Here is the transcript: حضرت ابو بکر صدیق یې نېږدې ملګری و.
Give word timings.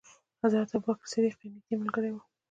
حضرت 0.43 0.69
ابو 0.77 0.91
بکر 0.95 1.07
صدیق 1.13 1.37
یې 1.41 1.47
نېږدې 1.53 1.75
ملګری 1.81 2.11
و. 2.13 2.17